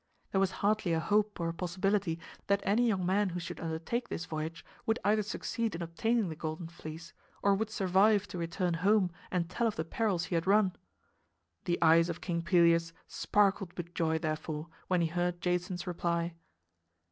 [0.31, 4.09] There was hardly a hope or a possibility that any young man who should undertake
[4.09, 8.73] this voyage would either succeed in obtaining the Golden Fleece or would survive to return
[8.73, 10.73] home and tell of the perils he had run.
[11.65, 16.33] The eyes of King Pelias sparkled with joy, therefore, when he heard Jason's reply.